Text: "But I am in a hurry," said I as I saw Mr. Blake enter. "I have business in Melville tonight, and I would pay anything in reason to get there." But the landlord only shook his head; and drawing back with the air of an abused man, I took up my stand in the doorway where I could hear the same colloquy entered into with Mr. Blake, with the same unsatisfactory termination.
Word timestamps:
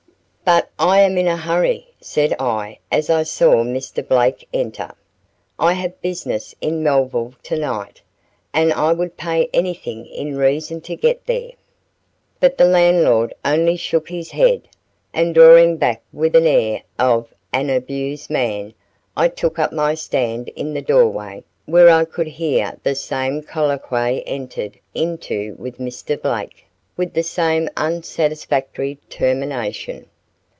"But 0.43 0.69
I 0.77 0.99
am 0.99 1.17
in 1.17 1.27
a 1.27 1.37
hurry," 1.37 1.87
said 2.01 2.35
I 2.37 2.79
as 2.91 3.09
I 3.09 3.23
saw 3.23 3.63
Mr. 3.63 4.05
Blake 4.05 4.49
enter. 4.53 4.93
"I 5.57 5.71
have 5.73 6.01
business 6.01 6.53
in 6.59 6.83
Melville 6.83 7.35
tonight, 7.41 8.01
and 8.53 8.73
I 8.73 8.91
would 8.91 9.15
pay 9.15 9.49
anything 9.53 10.07
in 10.07 10.35
reason 10.35 10.81
to 10.81 10.95
get 10.97 11.25
there." 11.25 11.51
But 12.41 12.57
the 12.57 12.65
landlord 12.65 13.33
only 13.45 13.77
shook 13.77 14.09
his 14.09 14.31
head; 14.31 14.67
and 15.13 15.33
drawing 15.33 15.77
back 15.77 16.01
with 16.11 16.33
the 16.33 16.45
air 16.49 16.81
of 16.99 17.33
an 17.53 17.69
abused 17.69 18.29
man, 18.29 18.73
I 19.15 19.29
took 19.29 19.57
up 19.57 19.71
my 19.71 19.93
stand 19.93 20.49
in 20.49 20.73
the 20.73 20.81
doorway 20.81 21.45
where 21.65 21.89
I 21.89 22.03
could 22.03 22.27
hear 22.27 22.77
the 22.83 22.95
same 22.95 23.41
colloquy 23.41 24.21
entered 24.27 24.79
into 24.93 25.55
with 25.57 25.77
Mr. 25.77 26.21
Blake, 26.21 26.65
with 26.97 27.13
the 27.13 27.23
same 27.23 27.69
unsatisfactory 27.77 28.97
termination. 29.09 30.07